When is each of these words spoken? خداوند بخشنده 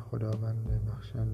خداوند 0.00 0.84
بخشنده 0.90 1.29